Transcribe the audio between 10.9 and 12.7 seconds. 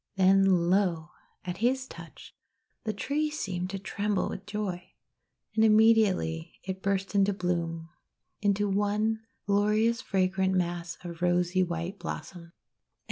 of rosy white blossoms.